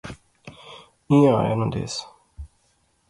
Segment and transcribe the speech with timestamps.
[1.09, 1.95] ایہھاں آیا ناں دیس